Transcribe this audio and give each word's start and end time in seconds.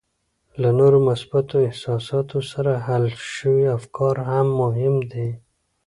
له 0.61 0.69
نورو 0.79 0.97
مثبتو 1.09 1.55
احساساتو 1.69 2.37
سره 2.51 2.71
حل 2.85 3.05
شوي 3.35 3.65
افکار 3.77 4.15
هم 4.29 4.47
مهم 4.61 4.95
دي 5.11 5.27